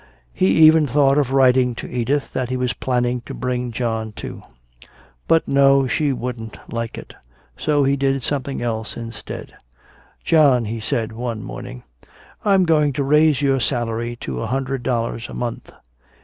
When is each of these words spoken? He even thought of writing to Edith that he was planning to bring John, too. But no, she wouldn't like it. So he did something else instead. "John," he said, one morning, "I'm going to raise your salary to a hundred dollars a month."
He 0.33 0.47
even 0.61 0.87
thought 0.87 1.19
of 1.19 1.31
writing 1.31 1.75
to 1.75 1.87
Edith 1.87 2.33
that 2.33 2.49
he 2.49 2.57
was 2.57 2.73
planning 2.73 3.21
to 3.27 3.35
bring 3.35 3.71
John, 3.71 4.13
too. 4.13 4.41
But 5.27 5.47
no, 5.47 5.85
she 5.85 6.11
wouldn't 6.11 6.57
like 6.73 6.97
it. 6.97 7.13
So 7.55 7.83
he 7.83 7.95
did 7.95 8.23
something 8.23 8.63
else 8.63 8.97
instead. 8.97 9.53
"John," 10.23 10.65
he 10.65 10.79
said, 10.79 11.11
one 11.11 11.43
morning, 11.43 11.83
"I'm 12.43 12.65
going 12.65 12.93
to 12.93 13.03
raise 13.03 13.43
your 13.43 13.59
salary 13.59 14.15
to 14.21 14.41
a 14.41 14.47
hundred 14.47 14.81
dollars 14.81 15.29
a 15.29 15.35
month." 15.35 15.71